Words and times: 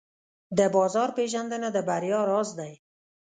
د 0.57 0.59
بازار 0.75 1.09
پېژندنه 1.17 1.67
د 1.75 1.77
بریا 1.87 2.19
راز 2.29 2.49
دی. 2.59 2.73